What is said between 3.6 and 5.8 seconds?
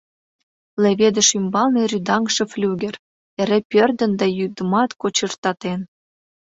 пӧрдын да йӱдымат кочыртатен.